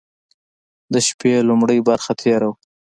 [0.93, 2.57] د شپې لومړۍ برخه تېره وه.